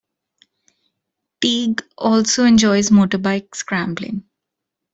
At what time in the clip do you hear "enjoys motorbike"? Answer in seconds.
2.43-3.53